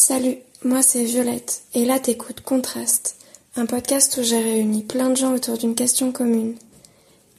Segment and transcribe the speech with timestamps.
[0.00, 3.16] Salut, moi c'est Violette, et là t'écoutes Contraste,
[3.56, 6.54] un podcast où j'ai réuni plein de gens autour d'une question commune.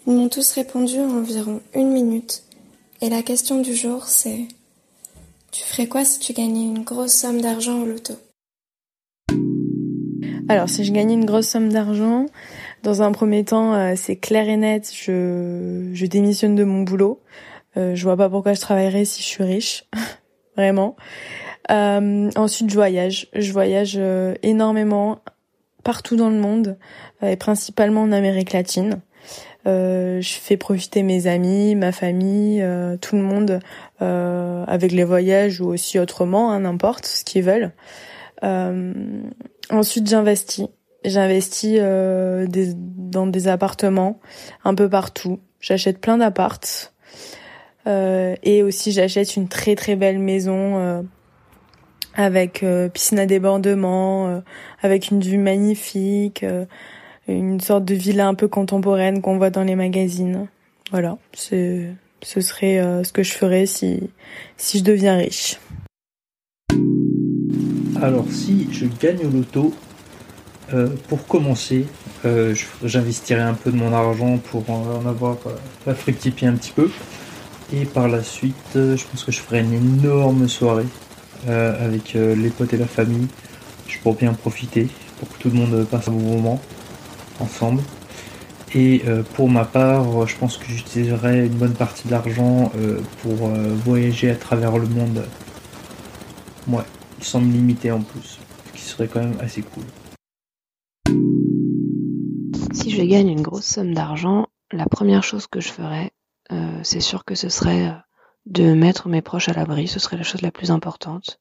[0.05, 2.43] Ils m'ont tous répondu en environ une minute,
[3.01, 4.41] et la question du jour c'est
[5.53, 8.15] Tu ferais quoi si tu gagnais une grosse somme d'argent au loto?
[10.49, 12.25] Alors si je gagnais une grosse somme d'argent,
[12.83, 17.21] dans un premier temps euh, c'est clair et net, je, démissionne de mon boulot.
[17.77, 19.85] Euh, je vois pas pourquoi je travaillerais si je suis riche,
[20.57, 20.97] vraiment.
[21.69, 23.27] Euh, ensuite, je voyage.
[23.33, 25.19] Je voyage euh, énormément
[25.83, 26.77] partout dans le monde,
[27.23, 29.01] euh, et principalement en Amérique latine.
[29.65, 32.65] je fais profiter mes amis, ma famille,
[33.01, 33.59] tout le monde
[33.99, 37.71] avec les voyages ou aussi autrement, hein, n'importe ce qu'ils veulent.
[39.69, 40.67] ensuite, j'investis.
[41.05, 44.19] J'investis des, dans des appartements
[44.65, 45.39] un peu partout.
[45.61, 46.93] J'achète plein d'appartes.
[47.85, 51.05] et aussi, j'achète une très très belle maison
[52.15, 54.39] avec euh, piscine à débordement, euh,
[54.81, 56.65] avec une vue magnifique, euh,
[57.27, 60.47] une sorte de villa un peu contemporaine qu'on voit dans les magazines.
[60.91, 64.09] Voilà, ce serait ce que je ferais si
[64.57, 65.59] si je deviens riche.
[68.01, 69.71] Alors si je gagne au loto,
[71.07, 71.85] pour commencer,
[72.83, 75.37] j'investirai un peu de mon argent pour en avoir
[75.85, 76.89] la fructifier un petit peu.
[77.71, 80.87] Et par la suite, je pense que je ferai une énorme soirée
[81.47, 83.27] euh, avec euh, les potes et la famille.
[83.87, 84.87] Je pourrais bien profiter
[85.19, 86.61] pour que tout le monde passe un bon moment
[87.39, 87.81] ensemble.
[88.75, 92.71] Et euh, pour ma part, je pense que j'utiliserai une bonne partie de l'argent
[93.21, 93.49] pour
[93.85, 95.25] voyager à travers le monde.
[96.67, 96.83] Ouais,
[97.21, 99.85] sans me limiter en plus, ce qui serait quand même assez cool.
[102.73, 106.11] Si je gagne une grosse somme d'argent, la première chose que je ferais,
[106.83, 107.91] c'est sûr que ce serait
[108.49, 111.39] de mettre mes proches à l'abri, ce serait la chose la plus importante.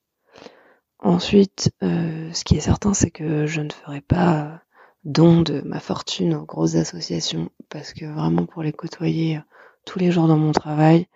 [0.98, 4.60] Ensuite, euh, ce qui est certain, c'est que je ne ferai pas
[5.04, 9.40] don de ma fortune aux grosses associations, parce que vraiment pour les côtoyer euh,
[9.86, 11.06] tous les jours dans mon travail,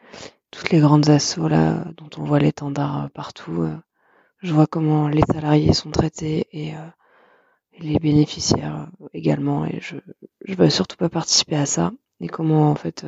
[0.51, 3.69] toutes les grandes assos là, dont on voit l'étendard euh, partout,
[4.39, 6.75] je vois comment les salariés sont traités et,
[7.79, 9.97] les bénéficiaires également, et je
[10.45, 11.91] je veux surtout pas participer à ça,
[12.21, 13.07] et comment en fait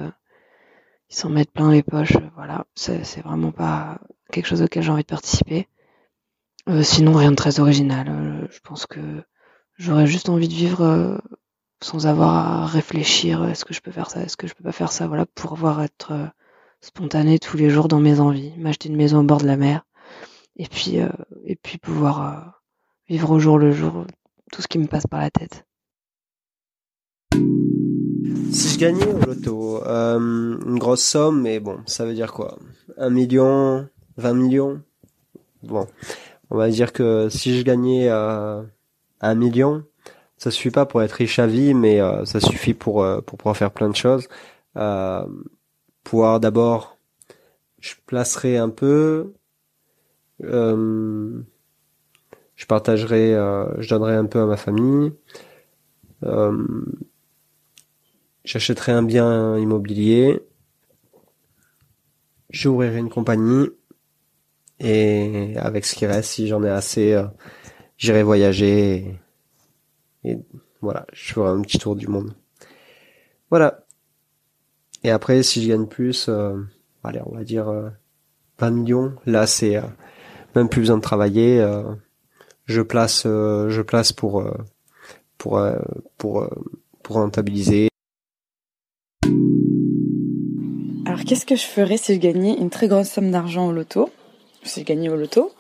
[1.11, 2.17] ils s'en mettent plein les poches.
[2.17, 3.99] Euh, voilà, c'est vraiment pas
[4.33, 5.69] quelque chose auquel j'ai envie de participer.
[6.69, 8.09] Euh, sinon, rien de très original.
[8.09, 9.01] Euh, je pense que
[9.77, 11.21] j'aurais juste envie de vivre
[11.81, 13.45] sans avoir à réfléchir.
[13.45, 15.51] Est-ce que je peux faire ça Est-ce que je peux pas faire ça Voilà, pour
[15.51, 16.13] pouvoir être
[16.81, 18.53] spontané tous les jours dans mes envies.
[18.57, 19.85] M'acheter une maison au bord de la mer
[20.57, 20.99] et puis
[21.45, 22.63] et puis pouvoir
[23.09, 24.07] vivre au jour le jour
[24.53, 25.67] tout ce qui me passe par la tête.
[28.53, 32.59] Si je gagnais au loto euh, une grosse somme, mais bon, ça veut dire quoi?
[32.97, 34.83] Un million, 20 millions?
[35.63, 35.87] Bon,
[36.51, 38.63] on va dire que si je gagnais euh,
[39.21, 39.85] un million,
[40.37, 43.39] ça suffit pas pour être riche à vie, mais euh, ça suffit pour euh, pour
[43.39, 44.29] pouvoir faire plein de choses.
[44.77, 45.25] Euh,
[46.03, 46.99] pouvoir d'abord,
[47.81, 49.33] je placerai un peu,
[50.43, 51.41] euh,
[52.57, 53.33] je partagerai,
[53.79, 55.13] je donnerai un peu à ma famille.
[58.45, 60.41] Euh, J'achèterai un bien immobilier.
[62.51, 63.69] J'ouvrirai une compagnie.
[64.81, 67.27] Et avec ce qui reste, si j'en ai assez, euh,
[67.97, 69.19] j'irai voyager.
[70.25, 70.39] Et,
[70.81, 72.35] voilà, je ferai un petit tour du monde.
[73.51, 73.85] Voilà.
[75.05, 76.57] Et après, si je gagne plus, euh,
[77.03, 77.67] allez, on va dire
[78.59, 79.15] 20 euh, millions.
[79.27, 79.81] Là, c'est
[80.55, 81.65] même plus besoin de travailler.
[82.67, 84.45] je place, je place pour
[85.39, 85.61] pour
[86.19, 86.49] pour
[87.03, 87.89] pour rentabiliser.
[91.15, 94.11] Alors qu'est-ce que je ferais si je gagnais une très grosse somme d'argent au loto?
[94.65, 95.53] Si je gagnais au loto?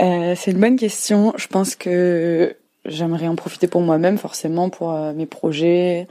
[0.00, 1.34] Euh, C'est une bonne question.
[1.36, 2.56] Je pense que
[2.86, 6.08] j'aimerais en profiter pour moi-même, forcément, pour euh, mes projets,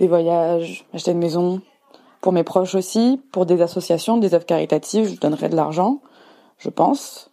[0.00, 1.60] des voyages, acheter une maison,
[2.20, 6.00] pour mes proches aussi, pour des associations, des œuvres caritatives, je donnerais de l'argent,
[6.58, 7.30] je pense.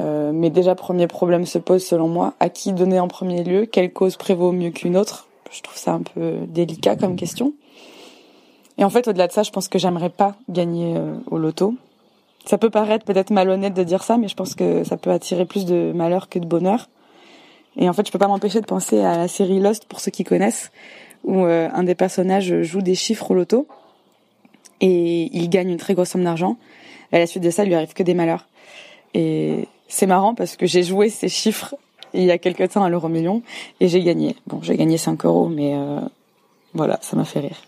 [0.00, 3.64] Euh, mais déjà, premier problème se pose selon moi, à qui donner en premier lieu
[3.64, 5.28] Quelle cause prévaut mieux qu'une autre?
[5.52, 7.52] Je trouve ça un peu délicat comme question.
[8.80, 11.74] Et en fait, au-delà de ça, je pense que j'aimerais pas gagner euh, au loto.
[12.46, 15.44] Ça peut paraître peut-être malhonnête de dire ça, mais je pense que ça peut attirer
[15.44, 16.88] plus de malheur que de bonheur.
[17.76, 20.10] Et en fait, je peux pas m'empêcher de penser à la série Lost pour ceux
[20.10, 20.72] qui connaissent,
[21.24, 23.68] où euh, un des personnages joue des chiffres au loto
[24.80, 26.56] et il gagne une très grosse somme d'argent.
[27.12, 28.46] À la suite de ça, il lui arrive que des malheurs.
[29.12, 31.74] Et c'est marrant parce que j'ai joué ces chiffres
[32.14, 33.42] il y a quelques temps à l'euro million
[33.78, 34.36] et j'ai gagné.
[34.46, 36.00] Bon, j'ai gagné 5 euros, mais euh,
[36.72, 37.60] voilà, ça m'a fait rire.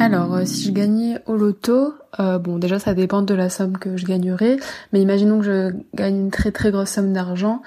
[0.00, 3.78] Alors, euh, si je gagnais au loto, euh, bon, déjà ça dépend de la somme
[3.78, 4.56] que je gagnerais,
[4.92, 7.62] mais imaginons que je gagne une très très grosse somme d'argent.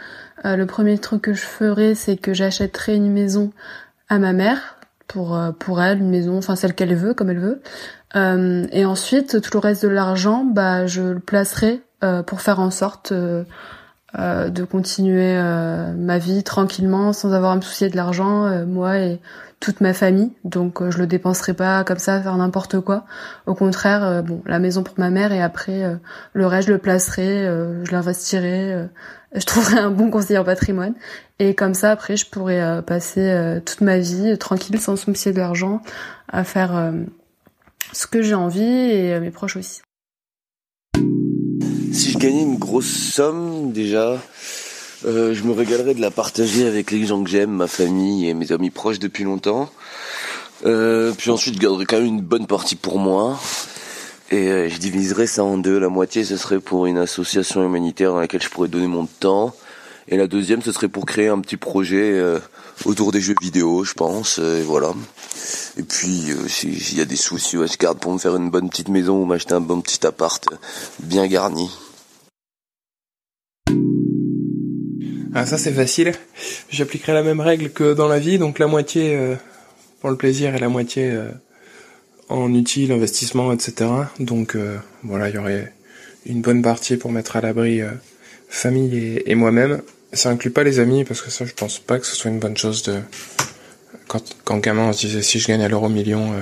[0.45, 3.51] Euh, le premier truc que je ferais, c'est que j'achèterais une maison
[4.07, 7.61] à ma mère pour pour elle, une maison, enfin celle qu'elle veut, comme elle veut.
[8.71, 11.81] et ensuite, tout le reste de l'argent, bah, je le placerai
[12.27, 13.13] pour faire en sorte
[14.17, 15.41] de continuer
[15.97, 19.19] ma vie tranquillement, sans avoir à me soucier de l'argent, moi et
[19.61, 23.05] toute ma famille, donc euh, je le dépenserai pas comme ça à faire n'importe quoi.
[23.45, 25.95] Au contraire, euh, bon, la maison pour ma mère et après euh,
[26.33, 27.43] le reste je le placerai,
[27.83, 28.89] je l'investirai,
[29.33, 30.95] je trouverai un bon conseiller en patrimoine
[31.37, 35.81] et comme ça après je pourrais passer toute ma vie tranquille sans soucier de l'argent
[36.27, 36.91] à faire
[37.93, 39.81] ce que j'ai envie et mes proches aussi.
[42.11, 44.19] Si je gagnais une grosse somme déjà,
[45.05, 48.33] euh, je me régalerais de la partager avec les gens que j'aime, ma famille et
[48.33, 49.69] mes amis proches depuis longtemps.
[50.65, 53.39] Euh, puis ensuite, je garderais quand même une bonne partie pour moi.
[54.29, 55.79] Et euh, je diviserais ça en deux.
[55.79, 59.55] La moitié, ce serait pour une association humanitaire dans laquelle je pourrais donner mon temps.
[60.09, 62.21] Et la deuxième, ce serait pour créer un petit projet
[62.83, 64.37] autour des jeux vidéo, je pense.
[64.37, 64.91] et voilà.
[65.77, 68.89] Et puis, s'il y a des soucis, je garde pour me faire une bonne petite
[68.89, 70.45] maison ou m'acheter un bon petit appart
[70.99, 71.69] bien garni.
[75.33, 76.13] Ah ça c'est facile.
[76.69, 79.35] J'appliquerai la même règle que dans la vie, donc la moitié euh,
[80.01, 81.29] pour le plaisir et la moitié euh,
[82.27, 83.89] en utile, investissement, etc.
[84.19, 85.73] Donc euh, voilà, il y aurait
[86.25, 87.81] une bonne partie pour mettre à l'abri
[88.49, 89.81] famille et, moi-même.
[90.11, 92.39] Ça inclut pas les amis parce que ça je pense pas que ce soit une
[92.39, 92.99] bonne chose de
[94.07, 96.33] quand quand gamin on se disait si je gagne à l'euro million,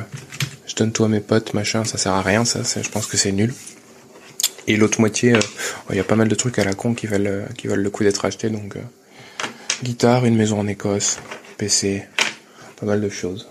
[0.66, 2.62] je donne tout à mes potes, machin, ça sert à rien ça.
[2.64, 3.54] Je pense que c'est nul.
[4.70, 5.40] Et l'autre moitié, euh,
[5.90, 8.04] il y a pas mal de trucs à la con qui valent, euh, le coup
[8.04, 8.52] d'être achetés.
[8.52, 8.82] Donc, euh,
[9.84, 11.20] guitare, une maison en Écosse,
[11.58, 12.06] PC,
[12.80, 13.50] pas mal de choses.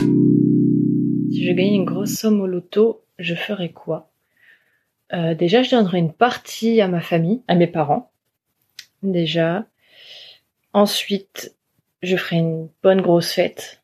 [0.00, 4.08] Si je gagnais une grosse somme au loto, je ferais quoi?
[5.38, 8.10] Déjà, je donnerais une partie à ma famille, à mes parents.
[9.02, 9.66] Déjà.
[10.72, 11.54] Ensuite,
[12.02, 13.82] je ferais une bonne grosse fête.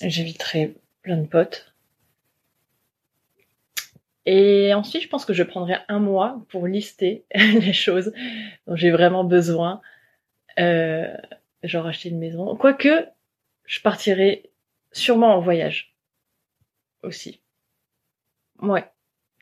[0.00, 1.72] J'inviterais plein de potes.
[4.30, 8.12] Et ensuite, je pense que je prendrai un mois pour lister les choses
[8.66, 9.80] dont j'ai vraiment besoin.
[10.60, 11.16] Euh,
[11.62, 12.54] genre acheter une maison.
[12.54, 13.06] Quoique,
[13.64, 14.50] je partirai
[14.92, 15.96] sûrement en voyage
[17.02, 17.40] aussi.
[18.60, 18.84] Ouais.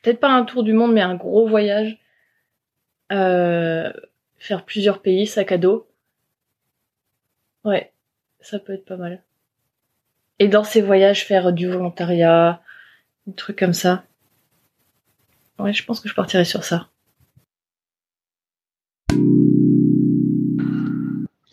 [0.01, 1.99] Peut-être pas un tour du monde, mais un gros voyage.
[3.11, 3.91] Euh,
[4.37, 5.85] faire plusieurs pays, sac à dos.
[7.65, 7.91] Ouais,
[8.39, 9.21] ça peut être pas mal.
[10.39, 12.61] Et dans ces voyages, faire du volontariat,
[13.25, 14.05] des trucs comme ça.
[15.59, 16.89] Ouais, je pense que je partirai sur ça.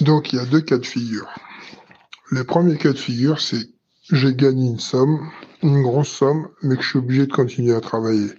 [0.00, 1.28] Donc il y a deux cas de figure.
[2.30, 3.68] Le premier cas de figure, c'est
[4.10, 5.30] j'ai gagné une somme,
[5.62, 8.32] une grosse somme, mais que je suis obligé de continuer à travailler.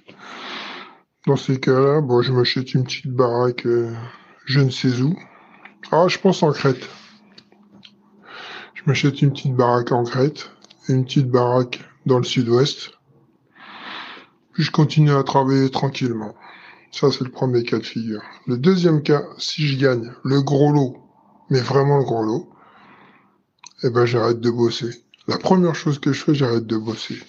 [1.25, 3.91] Dans ces cas-là, je m'achète une petite baraque, euh,
[4.45, 5.17] je ne sais où.
[5.91, 6.87] Ah, je pense en Crète.
[8.75, 10.51] Je m'achète une petite baraque en Crète,
[10.87, 12.91] et une petite baraque dans le sud-ouest.
[14.55, 16.33] Puis je continue à travailler tranquillement.
[16.89, 18.21] Ça, c'est le premier cas de figure.
[18.47, 20.95] Le deuxième cas, si je gagne le gros lot,
[21.49, 22.49] mais vraiment le gros lot,
[23.83, 25.03] eh ben, j'arrête de bosser.
[25.27, 27.21] La première chose que je fais, j'arrête de bosser.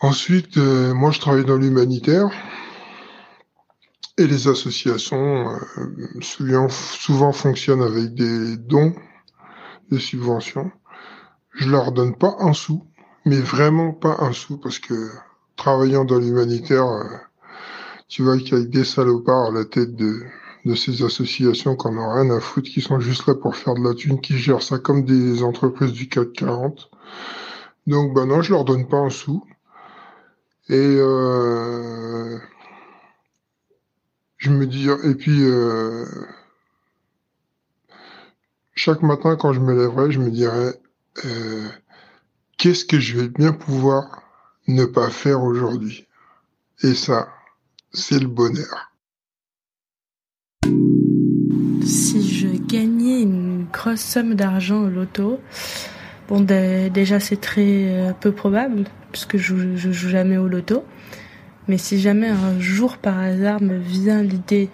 [0.00, 2.28] Ensuite, euh, moi, je travaille dans l'humanitaire.
[4.18, 8.96] Et les associations euh, souvent, souvent fonctionnent avec des dons,
[9.92, 10.72] des subventions.
[11.52, 12.84] Je leur donne pas un sou,
[13.24, 15.08] mais vraiment pas un sou, parce que
[15.56, 17.04] travaillant dans l'humanitaire, euh,
[18.08, 20.22] tu vois qu'il y a des salopards à la tête de,
[20.64, 23.82] de ces associations qu'on n'a rien à foutre, qui sont juste là pour faire de
[23.82, 26.90] la thune, qui gèrent ça comme des entreprises du CAC 40.
[27.86, 29.44] Donc ben non, je leur donne pas un sou.
[30.68, 32.38] Et euh,
[34.38, 36.04] je me dis, et puis euh,
[38.74, 40.74] chaque matin quand je me lèverai, je me dirais,
[41.24, 41.68] euh,
[42.58, 44.22] qu'est-ce que je vais bien pouvoir
[44.68, 46.06] ne pas faire aujourd'hui.
[46.82, 47.28] Et ça,
[47.92, 48.92] c'est le bonheur.
[51.84, 55.40] Si je gagnais une grosse somme d'argent au loto,
[56.28, 60.84] bon déjà c'est très euh, peu probable puisque je, joue jamais au loto.
[61.68, 64.68] Mais si jamais un jour par hasard me vient l'idée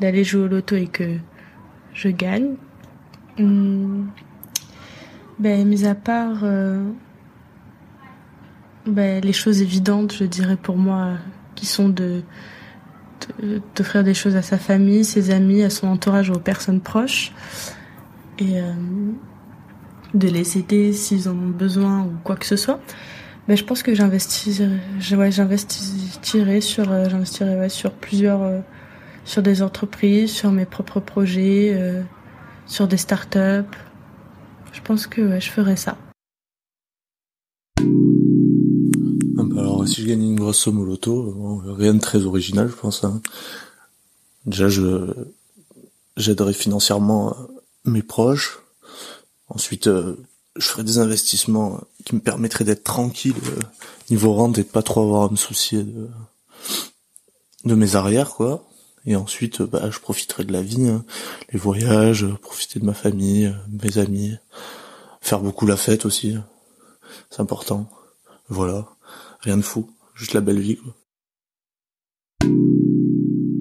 [0.00, 1.18] d'aller jouer au loto et que
[1.92, 2.56] je gagne,
[3.38, 4.06] hmm,
[5.38, 6.82] ben mis à part euh,
[8.86, 11.12] ben, Les choses évidentes, je dirais pour moi,
[11.54, 12.22] qui sont de
[13.74, 17.32] d'offrir des choses à sa famille, ses amis, à son entourage, aux personnes proches.
[18.38, 18.72] Et, euh,
[20.14, 22.80] de les aider s'ils en ont besoin ou quoi que ce soit.
[23.48, 24.78] Mais je pense que j'investirais,
[25.12, 27.08] ouais, j'investirais sur, euh,
[27.58, 28.60] ouais, sur plusieurs, euh,
[29.24, 32.02] sur des entreprises, sur mes propres projets, euh,
[32.66, 33.76] sur des startups.
[34.72, 35.96] Je pense que ouais, je ferais ça.
[40.04, 43.04] Je gagne une grosse somme au loto, rien de très original, je pense.
[43.04, 43.22] Hein.
[44.44, 45.14] Déjà, je
[46.16, 47.36] j'aiderai financièrement
[47.84, 48.60] mes proches.
[49.48, 50.16] Ensuite, euh,
[50.56, 53.60] je ferai des investissements qui me permettraient d'être tranquille euh,
[54.10, 55.84] niveau rente et de pas trop avoir à me soucier
[57.64, 58.64] de, mes arrières, quoi.
[59.06, 61.04] Et ensuite, euh, bah, je profiterai de la vie, hein.
[61.52, 64.36] les voyages, profiter de ma famille, mes amis,
[65.20, 66.36] faire beaucoup la fête aussi.
[67.30, 67.88] C'est important.
[68.48, 68.86] Voilà,
[69.44, 70.78] rien de fou, juste la belle vie.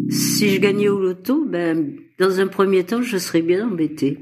[0.10, 4.20] Si je gagnais au loto, ben, dans un premier temps, je serais bien embêtée.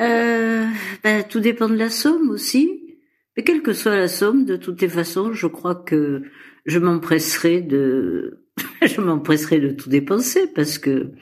[0.00, 0.66] Euh,
[1.02, 2.98] ben, tout dépend de la somme aussi.
[3.36, 6.22] Mais quelle que soit la somme, de toutes les façons, je crois que
[6.66, 8.44] je m'empresserai de,
[8.82, 11.12] je m'empresserai de tout dépenser parce que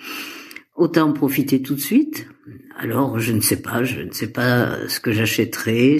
[0.74, 2.26] autant en profiter tout de suite.
[2.76, 5.98] Alors, je ne sais pas, je ne sais pas ce que j'achèterai,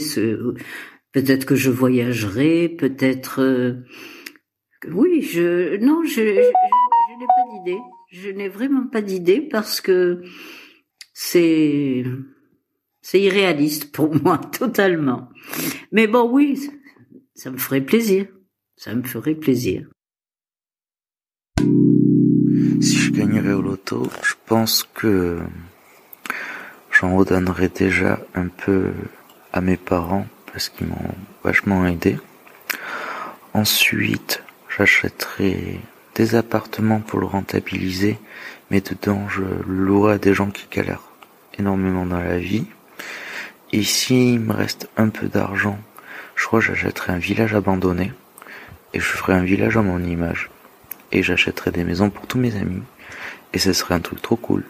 [1.17, 3.87] peut-être que je voyagerai, peut-être, euh,
[4.87, 7.79] oui, je, non, je, je, je n'ai pas d'idée.
[8.13, 10.23] Je n'ai vraiment pas d'idée parce que
[11.15, 12.05] c'est,
[13.01, 15.31] c'est irréaliste pour moi, totalement.
[15.91, 16.69] Mais bon, oui,
[17.35, 18.27] ça me ferait plaisir.
[18.77, 19.89] Ça me ferait plaisir.
[22.83, 25.39] Si je gagnerais au loto, je pense que
[26.93, 28.93] j'en redonnerais déjà un peu
[29.55, 32.19] à mes parents parce qu'ils m'ont vachement aidé.
[33.53, 34.43] Ensuite,
[34.75, 35.81] j'achèterais
[36.15, 38.19] des appartements pour le rentabiliser,
[38.71, 41.13] mais dedans je louerai à des gens qui galèrent
[41.59, 42.65] énormément dans la vie.
[43.71, 45.79] Et s'il me reste un peu d'argent,
[46.37, 48.15] je crois que j'achèterai un village abandonné
[48.95, 50.49] et je ferai un village à mon image.
[51.13, 52.83] Et j'achèterai des maisons pour tous mes amis.
[53.53, 54.65] Et ce serait un truc trop cool.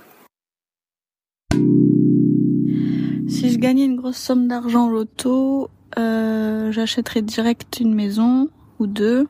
[3.29, 8.49] Si je gagnais une grosse somme d'argent au loto, euh, j'achèterais direct une maison
[8.79, 9.27] ou deux.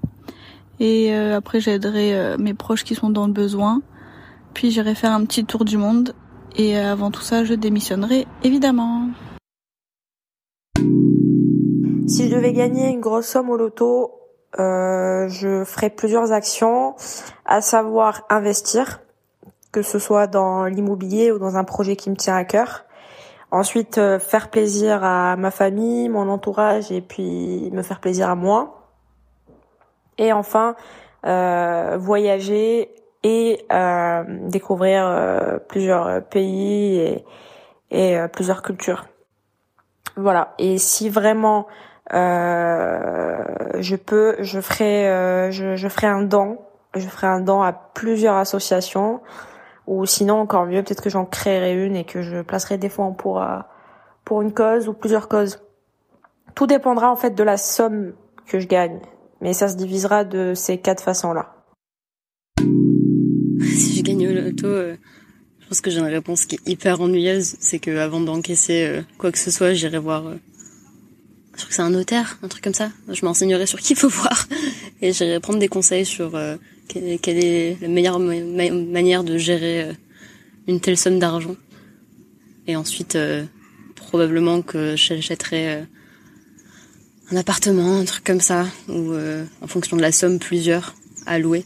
[0.81, 3.83] Et euh, après j'aiderai euh, mes proches qui sont dans le besoin.
[4.55, 6.15] Puis j'irai faire un petit tour du monde.
[6.57, 9.09] Et avant tout ça, je démissionnerai évidemment.
[12.09, 14.13] Si je devais gagner une grosse somme au loto,
[14.57, 16.95] je ferais plusieurs actions,
[17.45, 19.03] à savoir investir,
[19.71, 22.86] que ce soit dans l'immobilier ou dans un projet qui me tient à cœur.
[23.51, 28.35] Ensuite, euh, faire plaisir à ma famille, mon entourage et puis me faire plaisir à
[28.35, 28.89] moi.
[30.19, 30.75] Et enfin,
[31.27, 32.91] euh, voyager
[33.23, 37.25] et euh, découvrir euh, plusieurs pays et,
[37.91, 39.07] et euh, plusieurs cultures.
[40.17, 40.55] Voilà.
[40.59, 41.67] Et si vraiment
[42.15, 43.43] euh,
[43.79, 46.59] je peux, je ferai, je, je ferai un don,
[46.95, 49.21] je ferai un don à plusieurs associations,
[49.87, 53.13] ou sinon encore mieux, peut-être que j'en créerai une et que je placerai des fonds
[53.13, 53.59] pour euh,
[54.25, 55.61] pour une cause ou plusieurs causes.
[56.55, 58.13] Tout dépendra en fait de la somme
[58.47, 59.01] que je gagne,
[59.41, 61.55] mais ça se divisera de ces quatre façons-là.
[63.61, 67.57] Si je gagne au loto, je pense que j'ai une réponse qui est hyper ennuyeuse,
[67.61, 70.25] c'est que avant d'encaisser quoi que ce soit, j'irai voir
[71.57, 72.91] je crois que c'est un notaire, un truc comme ça.
[73.09, 74.47] Je m'enseignerai sur qui il faut voir
[75.01, 76.37] et j'irai prendre des conseils sur
[76.95, 79.93] euh, quelle, est la meilleure manière de gérer euh,
[80.67, 81.57] une telle somme d'argent.
[82.67, 83.45] Et ensuite, euh,
[83.95, 85.85] probablement que j'achèterai
[87.31, 89.15] un appartement, un truc comme ça, ou
[89.61, 90.95] en fonction de la somme, plusieurs
[91.27, 91.65] à louer.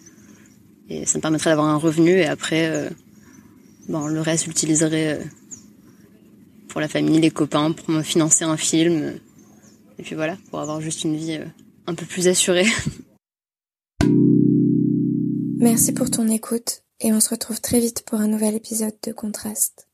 [0.89, 2.91] Et ça me permettrait d'avoir un revenu et après,
[3.89, 5.19] bon, le reste, j'utiliserai
[6.69, 9.21] pour la famille, les copains, pour me financer un film
[10.01, 11.45] et puis voilà, pour avoir juste une vie euh,
[11.87, 12.67] un peu plus assurée.
[15.61, 19.13] Merci pour ton écoute et on se retrouve très vite pour un nouvel épisode de
[19.13, 19.90] Contraste.